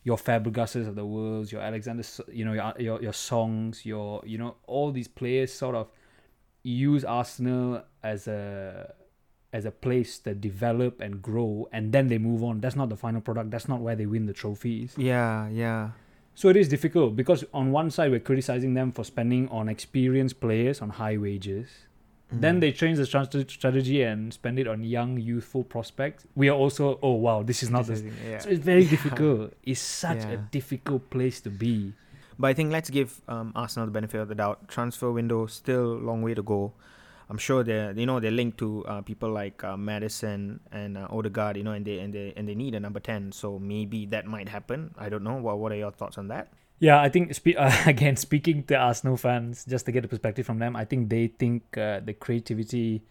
[0.03, 4.37] Your Fabregases of the world, your Alexander, you know, your your, your Songs, your you
[4.37, 5.89] know, all these players sort of
[6.63, 8.93] use Arsenal as a
[9.53, 12.61] as a place to develop and grow, and then they move on.
[12.61, 13.51] That's not the final product.
[13.51, 14.95] That's not where they win the trophies.
[14.99, 15.91] Yeah, yeah.
[16.35, 20.41] So it is difficult because on one side we're criticizing them for spending on experienced
[20.41, 21.69] players on high wages.
[22.35, 22.41] Mm.
[22.41, 26.27] Then they change the strat- strategy and spend it on young, youthful prospects.
[26.35, 27.93] We are also, oh wow, this is not the.
[27.93, 28.39] This is- yeah.
[28.39, 29.53] So it's very difficult.
[29.63, 31.93] It's such a difficult place to be.
[32.37, 34.67] But I think let's give um, Arsenal the benefit of the doubt.
[34.69, 36.73] Transfer window still long way to go.
[37.31, 41.09] I'm sure they're you know they're linked to uh, people like uh, Maddison and uh,
[41.11, 43.33] Odegaard, you know, and they and they and they need a number ten.
[43.33, 44.95] So maybe that might happen.
[44.99, 45.37] I don't know.
[45.37, 46.49] What What are your thoughts on that?
[46.81, 50.45] Yeah, I think spe- uh, again speaking to Arsenal fans, just to get a perspective
[50.45, 53.03] from them, I think they think uh, the creativity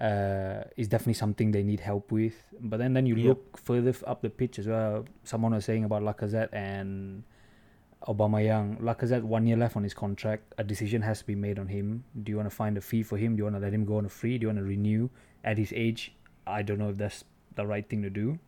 [0.00, 2.34] uh, is definitely something they need help with.
[2.60, 3.28] But then, then you Yeah.
[3.30, 5.06] look further up the pitch as well.
[5.22, 7.22] Someone was saying about Lacazette and
[8.06, 8.80] Aubameyang.
[8.80, 10.54] Lacazette one year left on his contract.
[10.58, 12.04] A decision has to be made on him.
[12.22, 13.34] Do you want to find a fee for him?
[13.36, 14.38] Do you want to let him go on a free?
[14.38, 15.08] Do you want to renew
[15.42, 16.14] at his age?
[16.46, 18.38] I don't know if that's the right thing to do.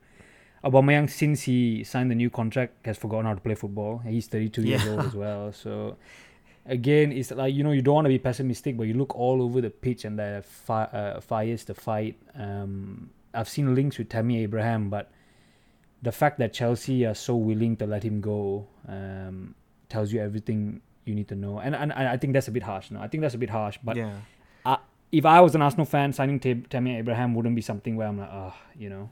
[0.64, 3.98] Aubameyang, since he signed the new contract, has forgotten how to play football.
[3.98, 5.52] He's 32 years old as well.
[5.52, 5.96] So,
[6.66, 9.40] again, it's like, you know, you don't want to be pessimistic, but you look all
[9.42, 12.16] over the pitch and there are fi- uh, fires to fight.
[12.34, 15.10] Um, I've seen links with Tammy Abraham, but
[16.02, 19.54] the fact that Chelsea are so willing to let him go um,
[19.88, 21.59] tells you everything you need to know.
[21.59, 22.90] And, and, and I think that's a bit harsh.
[22.90, 23.78] No, I think that's a bit harsh.
[23.82, 24.16] But yeah,
[25.12, 28.18] if I was an Arsenal fan, signing Tam- Tammy Abraham wouldn't be something where I'm
[28.18, 29.09] like, ah, you know.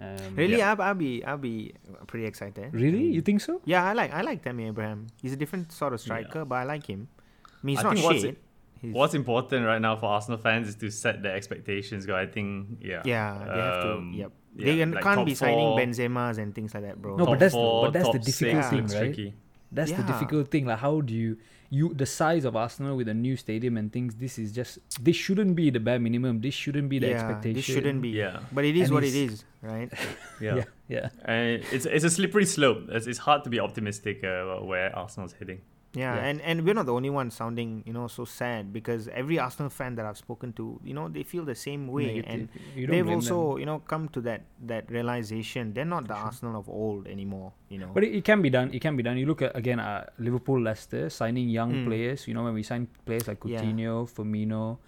[0.00, 0.72] Um, really, Yeah.
[0.72, 1.72] I'll, I'll be I'll be
[2.08, 2.72] pretty excited.
[2.74, 3.04] Really?
[3.04, 3.12] Mm.
[3.12, 3.60] You think so?
[3.64, 5.06] Yeah, I like I like Tammy Abraham.
[5.22, 7.08] He's a different sort of striker, but I like him.
[7.46, 8.38] I mean, he's I not think what's shit.
[8.80, 12.04] He's- What's important right now for Arsenal fans is to set their expectations.
[12.04, 13.92] Go, I think, yeah, yeah, they have to.
[13.94, 14.32] Um, Yep.
[14.56, 17.16] Yeah, they can, like can't be signing four- Benzema's and things like that, bro.
[17.16, 19.00] No, but top that's the- four, but that's the difficult six thing, looks right?
[19.14, 19.34] tricky.
[19.72, 20.66] That's the difficult thing.
[20.66, 21.36] Like, how do you
[21.68, 24.14] you the size of Arsenal with a new stadium and things?
[24.14, 26.40] This is just this shouldn't be the bare minimum.
[26.40, 27.54] This shouldn't be the yeah, expectation.
[27.56, 28.10] this shouldn't be.
[28.10, 29.92] Yeah, But it is And what it is, right?
[30.40, 30.54] yeah.
[30.56, 31.08] Yeah, yeah.
[31.24, 32.84] And it's it's a slippery slope.
[32.90, 35.60] It's, it's hard to be optimistic uh, about where Arsenal's heading.
[35.94, 36.26] Yeah, Yeah.
[36.28, 39.70] and and we're not the only ones sounding you know so sad because every Arsenal
[39.70, 43.52] fan that I've spoken to, you know, they feel the same way, and they've also
[43.52, 43.60] them.
[43.60, 47.52] you know come to that that realization they're not the Arsenal of old anymore.
[47.68, 48.74] You know, But it, it can be done.
[48.74, 49.16] It can be done.
[49.18, 51.86] You look at again uh, Liverpool, Leicester signing young Mm.
[51.86, 52.26] players.
[52.28, 53.60] You know when we sign players like Yeah.
[53.62, 54.78] Coutinho, Firmino,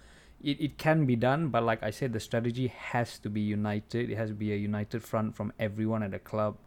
[0.43, 1.47] it, it can be done.
[1.49, 4.09] But like I said, the strategy has to be united.
[4.11, 6.57] It has to be a united front from everyone at the club.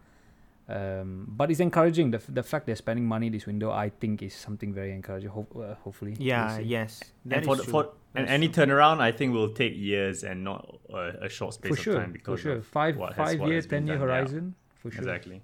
[0.71, 2.11] Um, but it's encouraging.
[2.13, 5.31] The, the fact they're spending money this window, I think, is something very encouraging.
[5.31, 6.63] Ho- uh, hopefully, we'll Yeah, see.
[6.65, 7.03] yes.
[7.31, 8.65] and for, the, for and any true.
[8.67, 11.95] turnaround, I think will take years and not a, a short space for of sure,
[11.95, 12.53] time for because sure.
[12.57, 14.15] of Five what has- five what year, has ten year done, yeah.
[14.15, 15.01] horizon, for sure.
[15.03, 15.43] Exactly.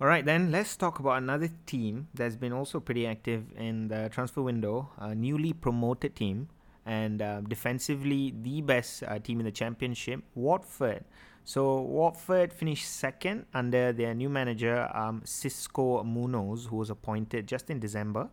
[0.00, 4.08] All right, then let's talk about another team that's been also pretty active in the
[4.10, 6.48] transfer window, a newly promoted team,
[6.84, 11.04] and uh, defensively the best uh, team in the championship, Watford.
[11.44, 17.68] So Watford finished second under their new manager, um, Xisco Munoz, who was appointed just
[17.68, 18.30] in December,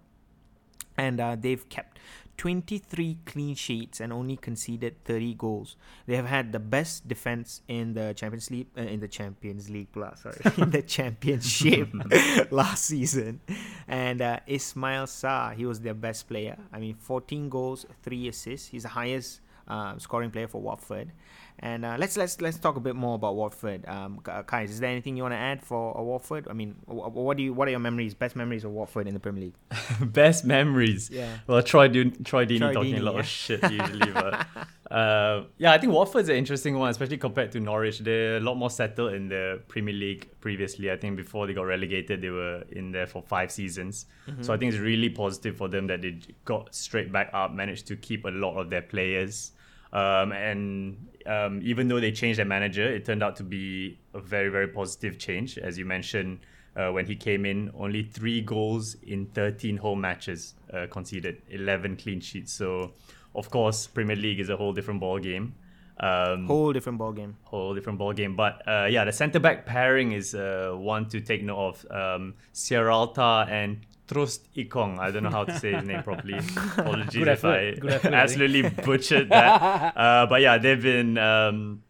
[0.98, 2.00] and uh, they've kept
[2.38, 5.76] 23 clean sheets and only conceded 30 goals.
[6.08, 9.92] They have had the best defense in the Champions League, uh, in the Champions League,
[9.92, 11.90] blah, sorry, in the Championship
[12.52, 13.42] last season.
[13.88, 16.58] And uh, Ismaila Sarr, he was their best player.
[16.72, 18.70] I mean, 14 goals, three assists.
[18.70, 21.12] He's the highest uh, scoring player for Watford.
[21.60, 23.88] And uh, let's let's let's talk a bit more about Watford.
[23.88, 26.48] Um, Kai, is there anything you want to add for uh, Watford?
[26.50, 29.08] I mean, wh- wh- what do you what are your memories, best memories of Watford
[29.08, 29.56] in the Premier League?
[30.14, 31.10] Best memories.
[31.12, 31.38] Yeah.
[31.48, 33.20] Well, Troy, do, Troy Deeney Troy talking a lot yeah.
[33.20, 34.48] of shit usually, but
[34.92, 38.00] uh, yeah, I think Watford's an interesting one, especially compared to Norwich.
[38.00, 40.92] They're a lot more settled in the Premier League previously.
[40.92, 44.06] I think before they got relegated, they were in there for five seasons.
[44.42, 47.88] So I think it's really positive for them that they got straight back up, managed
[47.88, 49.52] to keep a lot of their players.
[49.94, 54.20] Um, and um, even though they changed their manager, it turned out to be a
[54.20, 55.58] very, very positive change.
[55.58, 56.40] As you mentioned,
[56.76, 61.98] uh, when he came in, only three goals in 13 home matches uh, conceded, 11
[61.98, 62.54] clean sheets.
[62.54, 62.94] So,
[63.36, 65.54] of course, Premier League is a whole different ball game.
[66.00, 67.36] Um, Whole different ball game.
[67.44, 68.36] whole different ball game.
[68.36, 71.92] But uh, yeah, the centre back pairing is uh, one to take note of.
[71.92, 75.00] Um, Sierralta and Troost-Ekong.
[75.00, 76.38] I don't know how to say his name properly.
[76.78, 77.46] Apologies if.
[77.46, 79.96] I Good effort, absolutely butchered that.
[79.98, 81.18] uh, but yeah, they've been.
[81.18, 81.84] Um,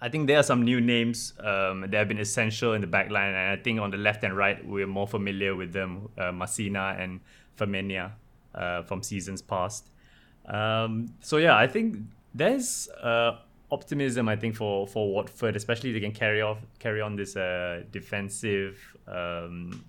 [0.00, 3.10] I think there are some new names um, that have been essential in the back
[3.10, 6.32] line, and I think on the left and right we're more familiar with them, uh,
[6.32, 7.20] Masina and
[7.58, 8.12] Femenia
[8.54, 9.88] uh, from seasons past.
[10.46, 11.98] Um, so yeah, I think
[12.34, 13.38] there's uh,
[13.70, 14.28] optimism.
[14.28, 17.82] I think for for Watford, especially if they can carry off carry on this uh,
[17.90, 19.84] defensive um,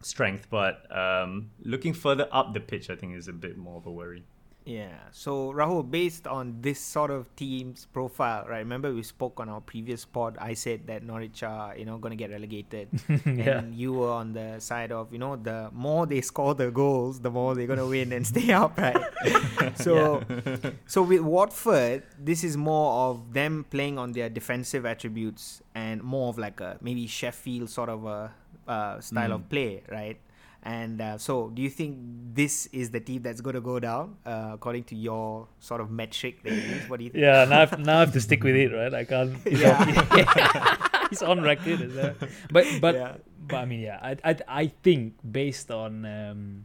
[0.00, 0.48] strength.
[0.50, 3.90] But um, looking further up the pitch, I think is a bit more of a
[3.90, 4.24] worry.
[4.64, 4.98] Yeah.
[5.12, 8.58] So Rahul, based on this sort of team's profile, right?
[8.58, 10.36] Remember we spoke on our previous pod.
[10.38, 12.88] I said that Norwich are, you know, going to get relegated,
[13.24, 13.60] Yeah.
[13.60, 17.18] and you were on the side of, you know, the more they score the goals,
[17.20, 19.00] the more they're going to win and stay up, right?
[19.76, 20.22] so,
[20.86, 26.28] so with Watford, this is more of them playing on their defensive attributes and more
[26.28, 28.34] of like a maybe Sheffield sort of a
[28.68, 30.18] uh, style of play, right?
[30.62, 31.96] And uh, so, do you think
[32.34, 35.90] this is the team that's going to go down uh, according to your sort of
[35.90, 36.88] metric that you use?
[36.88, 37.22] What do you think?
[37.22, 38.92] Yeah, now I have, now I have to stick with it, right?
[38.92, 39.32] I can't.
[39.46, 42.16] On, it's on record, is that?
[42.50, 43.14] But but Yeah.
[43.46, 46.64] but I mean, yeah, I I I think based on um,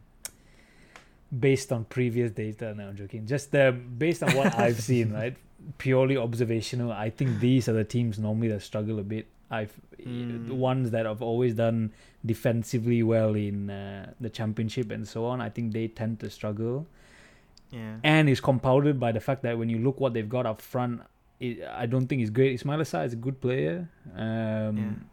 [1.32, 2.74] based on previous data.
[2.74, 3.26] No, I'm joking.
[3.26, 5.36] Just uh, based on what I've seen, right?
[5.78, 6.92] Purely observational.
[6.92, 9.26] I think these are the teams normally that struggle a bit.
[9.60, 10.48] I've Mm.
[10.48, 11.78] the ones that have always done
[12.32, 15.40] defensively well in uh, the championship and so on.
[15.40, 16.86] I think they tend to struggle
[17.70, 17.96] Yeah.
[18.12, 21.00] and it's compounded by the fact that when you look what they've got up front,
[21.40, 22.60] it, I don't think it's great.
[22.60, 23.88] Ismaila Sarr is a good player.
[24.26, 25.06] Um,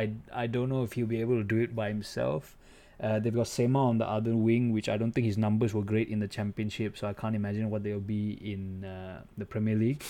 [0.00, 2.56] I I don't know if he'll be able to do it by himself.
[3.02, 5.82] Uh, they've got Sema on the other wing, which I don't think his numbers were
[5.82, 9.74] great in the championship, so I can't imagine what they'll be in uh, the Premier
[9.74, 10.02] League.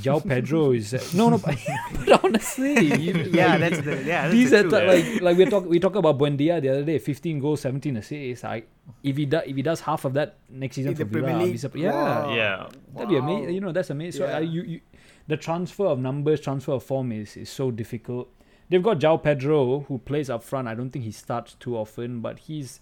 [0.00, 1.58] João Pedro is uh, no, no, but,
[2.06, 4.22] but honestly, you, Yeah, like, that's the yeah.
[4.22, 4.80] That's these the are truth.
[4.80, 7.96] t- like like we talk we talk about Buendia the other day, 15 goals, 17
[7.98, 8.44] assists.
[8.44, 8.62] I
[9.02, 11.28] if he does if he does half of that next season In for the Premier
[11.32, 11.60] Villa, I'll be League?
[11.60, 11.84] surprised.
[11.84, 12.34] Yeah, Wow.
[12.34, 12.68] Yeah.
[12.94, 13.54] that'd be amazing.
[13.56, 14.20] You know, that's amazing.
[14.22, 14.36] So Yeah.
[14.36, 14.80] uh, you, you
[15.26, 18.30] the transfer of numbers, transfer of form is is so difficult.
[18.70, 20.68] They've got João Pedro who plays up front.
[20.68, 22.80] I don't think he starts too often, but he's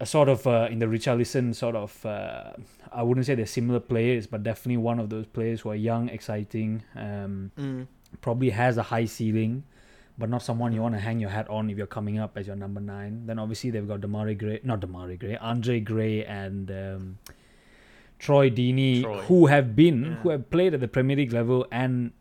[0.00, 2.04] a sort of uh, in the Richarlison sort of.
[2.04, 2.52] Uh,
[2.90, 6.08] I wouldn't say they're similar players, but definitely one of those players who are young,
[6.08, 6.82] exciting.
[6.96, 7.86] Um, Mm.
[8.20, 9.62] probably has a high ceiling,
[10.18, 12.46] but not someone you want to hang your hat on if you're coming up as
[12.48, 13.24] your number nine.
[13.26, 17.18] Then obviously they've got Demarai Gray, not Demarai Gray, Andre Gray and um,
[18.18, 19.20] Troy Deeney, Troy.
[19.22, 20.14] who have been, Yeah.
[20.16, 22.12] who have played at the Premier League level and,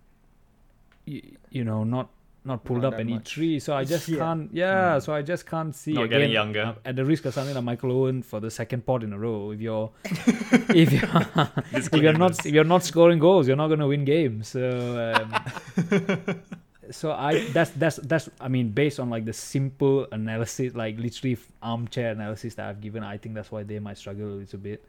[1.05, 2.09] you, you know, not
[2.43, 3.33] not pulled Not up any much.
[3.33, 3.59] tree.
[3.59, 4.17] So I just Yeah.
[4.19, 4.97] can't, yeah.
[4.99, 6.61] So I just can't see Not again, getting younger.
[6.61, 9.19] uh, at the risk of sounding like Michael Owen for the second pot in a
[9.19, 9.51] row.
[9.51, 11.27] If you're, if you're,
[11.71, 14.47] if you're not, if you're not scoring goals, you're not going to win games.
[14.49, 15.13] So.
[15.15, 16.35] Um,
[16.91, 21.37] so I that's that's that's I mean based on like the simple analysis like literally
[21.61, 24.83] armchair analysis that I've given I think that's why they might struggle a little bit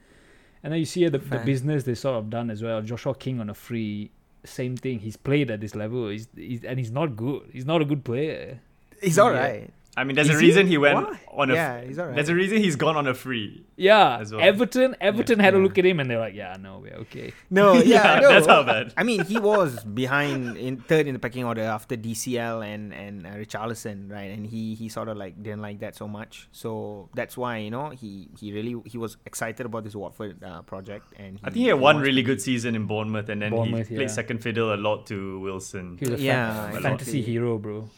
[0.65, 3.39] and then you see the, the business they sort of done as well Joshua King
[3.39, 4.11] on a free
[4.45, 4.99] same thing.
[5.01, 6.09] He's played at this level.
[6.09, 7.43] He's, he's and he's not good.
[7.53, 8.61] He's not a good player.
[9.01, 9.71] He's all right.
[9.95, 10.47] I mean, there's a Is he?
[10.47, 11.19] reason he went Why?
[11.29, 11.55] on a.
[11.55, 12.15] Yeah, he's alright.
[12.15, 13.67] There's a reason he's gone on a free.
[13.77, 14.41] Yeah, As well.
[14.41, 14.97] Everton.
[15.03, 18.15] Everton had a look at him and they're like, "Yeah, no, we're okay." No, yeah,
[18.15, 18.29] Yeah, no.
[18.31, 18.95] that's how bad.
[18.97, 23.27] I mean, he was behind in third in the pecking order after DCL and and
[23.27, 24.31] uh, Richarlison, right?
[24.33, 26.49] And he he sort of like didn't like that so much.
[26.53, 30.63] So that's why you know he he really he was excited about this Watford uh,
[30.63, 31.13] project.
[31.19, 33.97] And I think he had one really good season in Bournemouth, and then Bournemouth, he
[33.97, 34.15] played yeah.
[34.15, 35.99] second fiddle a lot to Wilson.
[36.01, 36.83] He was a fan- Yeah, a exactly.
[36.83, 37.91] fantasy hero, bro.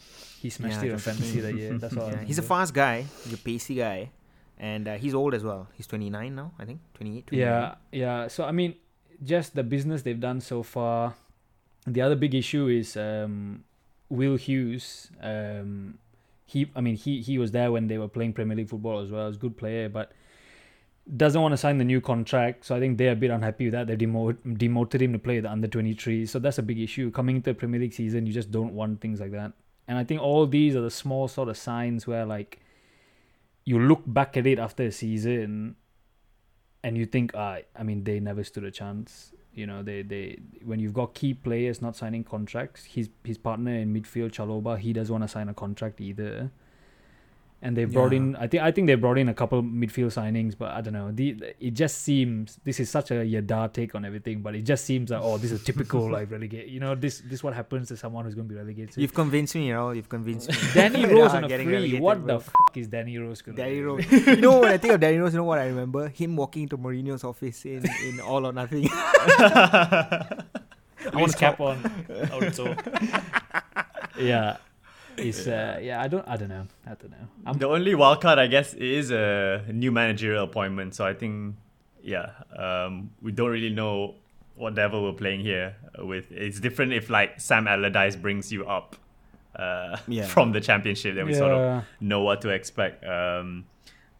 [0.45, 1.73] He smashed Yeah, it on fantasy that year.
[1.79, 2.09] That's all.
[2.11, 3.05] Yeah, he's a fast guy.
[3.23, 4.11] He's a pacey guy,
[4.59, 5.67] and uh, he's old as well.
[5.73, 6.81] He's 29 now, I think.
[6.93, 7.27] 28.
[7.27, 7.47] 29.
[7.47, 8.27] Yeah, yeah.
[8.27, 8.75] So I mean,
[9.23, 11.15] just the business they've done so far.
[11.87, 13.63] The other big issue is um,
[14.09, 15.09] Will Hughes.
[15.19, 15.97] Um,
[16.45, 19.09] he, I mean, he he was there when they were playing Premier League football as
[19.09, 19.25] well.
[19.25, 20.11] He's a good player, but
[21.17, 22.65] doesn't want to sign the new contract.
[22.65, 23.87] So I think they're a bit unhappy with that.
[23.87, 26.27] They demoted demoted him to play the under twenty three.
[26.27, 28.27] So that's a big issue coming into the Premier League season.
[28.27, 29.53] You just don't want things like that.
[29.87, 32.59] And I think all these are the small sort of signs where like
[33.65, 35.75] you look back at it after a season
[36.83, 39.33] and you think, ah, I mean, they never stood a chance.
[39.53, 43.73] You know, they, they when you've got key players not signing contracts, his his partner
[43.73, 46.51] in midfield, Chalobah, he doesn't want to sign a contract either.
[47.61, 48.17] And they brought Yeah.
[48.19, 50.93] in, I think, I think they brought in a couple midfield signings, but I don't
[50.93, 51.11] know.
[51.11, 54.85] The it just seems this is such a Yada take on everything, but it just
[54.85, 56.67] seems like, oh, this is typical like relegate.
[56.67, 58.97] You know, this this what happens to someone who's going to be relegated.
[58.97, 59.91] You've convinced me, you know.
[59.91, 60.55] You've convinced me.
[60.75, 61.75] Danny Rose on a getting free.
[61.75, 62.37] relegated, What bro.
[62.37, 63.79] the f- is Danny Rose going to Danny?
[63.79, 64.11] Rose.
[64.11, 66.09] you know when I think of Danny Rose, you know what I remember?
[66.09, 68.87] Him walking into Mourinho's office in, in All or Nothing.
[68.91, 70.35] I
[71.13, 71.77] want to cap on.
[74.19, 74.57] Yeah.
[75.17, 76.67] It's uh yeah, I don't I don't know.
[76.85, 77.27] I don't know.
[77.45, 80.95] I'm The only wild card, I guess, is a new managerial appointment.
[80.95, 81.55] So I think,
[82.03, 84.15] yeah, um, we don't really know
[84.55, 85.75] what devil we're playing here.
[85.99, 88.95] With it's different if like Sam Allardyce brings you up
[89.55, 90.25] uh, Yeah.
[90.35, 93.05] from the championship, then we sort of know what to expect.
[93.05, 93.65] Um,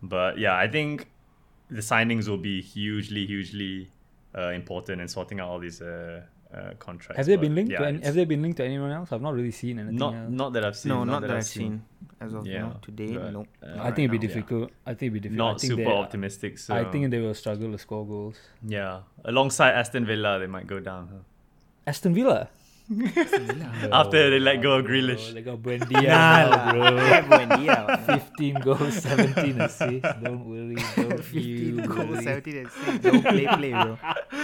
[0.02, 1.08] but yeah, I think
[1.70, 3.90] the signings will be hugely, hugely
[4.38, 6.22] uh, important in sorting out all these uh,
[6.56, 7.18] uh, contracts.
[7.18, 9.12] have they been linked yeah, to any, have they been linked to anyone else?
[9.12, 10.30] I've not really seen anything not else.
[10.42, 10.90] not that I've seen.
[10.94, 11.84] no, not, that, I've seen.
[12.22, 13.42] As of Yeah, now, today, but, no.
[13.62, 14.34] uh, I Not think it'd be now.
[14.34, 14.72] difficult.
[14.86, 15.48] I think it'd be difficult.
[15.48, 16.58] I Not think super they- optimistic.
[16.60, 18.38] So I think they will struggle to score goals.
[18.66, 21.10] Yeah, alongside Aston Villa, they might go down.
[21.12, 21.20] huh?
[21.88, 22.50] Aston Villa.
[23.92, 25.34] After they let go of Bro, Grealish.
[25.34, 26.82] They got Buendia Nah, now, bro.
[27.38, 28.06] Buendia.
[28.06, 30.08] 15 goals, 17 assists.
[30.24, 30.76] Don't worry.
[30.96, 32.24] Don't 15 you goals, worry.
[32.24, 32.98] 17 and 6.
[33.00, 33.98] Don't play, play, bro.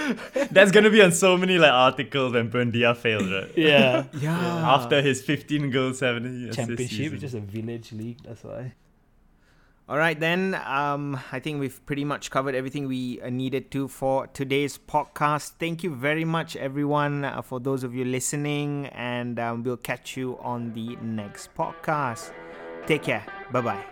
[0.51, 3.51] That's gonna be on so many like articles when Buendia failed, right?
[3.55, 4.05] Yeah.
[4.13, 4.37] Yeah.
[4.75, 8.17] After his 15 goals, 70 assists Championship just a village league.
[8.23, 8.73] That's why.
[9.89, 10.55] All right, then.
[10.65, 15.53] Um, I think we've pretty much covered everything we uh, needed to for today's podcast.
[15.59, 20.15] Thank you very much, everyone, uh, for those of you listening, and um, we'll catch
[20.15, 22.31] you on the next podcast.
[22.85, 23.25] Take care.
[23.51, 23.85] Bye bye.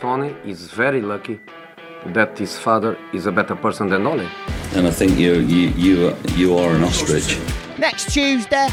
[0.00, 1.40] Sony is very lucky
[2.14, 4.28] that his father is a better person than Ole.
[4.74, 7.38] And I think you you you you are an ostrich.
[7.78, 8.68] Next Tuesday,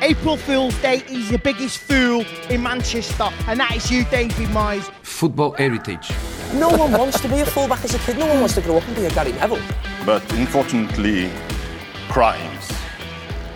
[0.00, 4.90] April Fool's Day, he's the biggest fool in Manchester, and that is you, David Moyes.
[5.02, 6.10] Football heritage.
[6.54, 8.18] No one wants to be a fullback as a kid.
[8.18, 9.62] No one wants to grow up and be a Gary Neville.
[10.06, 11.30] But unfortunately,
[12.08, 12.72] crimes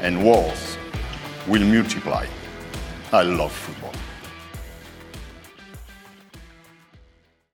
[0.01, 0.77] and wars
[1.47, 2.27] will multiply.
[3.13, 4.02] I love football.